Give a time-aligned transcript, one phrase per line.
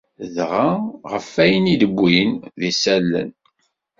[0.35, 0.69] Dɣa,
[1.11, 3.29] ɣef wayen i d-wwin d isallen.